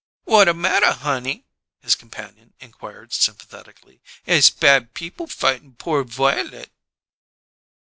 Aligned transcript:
"What 0.23 0.47
a 0.49 0.55
matta, 0.55 0.93
honey?" 0.93 1.45
his 1.83 1.93
companion 1.93 2.55
inquired 2.59 3.13
sympathetically. 3.13 4.01
"Ess, 4.25 4.49
bad 4.49 4.95
people 4.95 5.27
f'ighten 5.27 5.75
poor 5.77 6.03
Violet!" 6.03 6.71